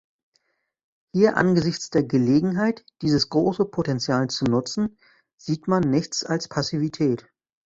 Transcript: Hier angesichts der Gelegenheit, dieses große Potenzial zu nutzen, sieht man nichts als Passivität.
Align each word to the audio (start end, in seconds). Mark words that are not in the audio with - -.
Hier 1.13 1.37
angesichts 1.37 1.91
der 1.91 2.01
Gelegenheit, 2.03 2.83
dieses 3.03 3.29
große 3.29 3.65
Potenzial 3.65 4.31
zu 4.31 4.45
nutzen, 4.45 4.97
sieht 5.37 5.67
man 5.67 5.83
nichts 5.91 6.23
als 6.25 6.47
Passivität. 6.47 7.29